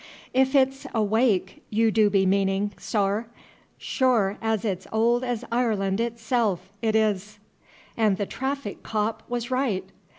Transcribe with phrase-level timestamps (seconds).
[0.33, 3.27] "If it's a wake you do be meaning, sorr,
[3.77, 7.37] sure it's as old as Ireland itself, it is!"
[7.95, 9.85] And the Traffic Cop was right.